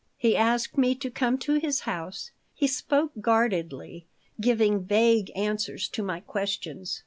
He 0.17 0.35
asked 0.35 0.79
me 0.79 0.95
to 0.95 1.11
come 1.11 1.37
to 1.37 1.59
his 1.59 1.81
house. 1.81 2.31
He 2.55 2.65
spoke 2.65 3.11
guardedly, 3.21 4.07
giving 4.41 4.83
vague 4.83 5.29
answers 5.35 5.87
to 5.89 6.01
my 6.01 6.21
questions. 6.21 6.99